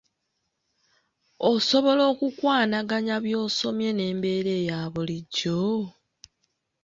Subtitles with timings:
[1.51, 5.61] Osobola okukwanaganya by'osomye n'embeera eya bullijjo?